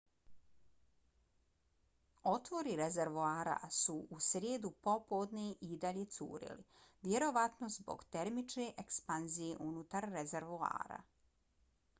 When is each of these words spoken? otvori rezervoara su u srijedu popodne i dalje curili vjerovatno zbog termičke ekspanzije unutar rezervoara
otvori 2.31 2.73
rezervoara 2.79 3.57
su 3.81 3.95
u 4.17 4.19
srijedu 4.29 4.71
popodne 4.89 5.45
i 5.69 5.77
dalje 5.85 6.07
curili 6.17 6.65
vjerovatno 7.11 7.71
zbog 7.79 8.05
termičke 8.17 8.67
ekspanzije 8.87 9.63
unutar 9.71 10.11
rezervoara 10.19 11.01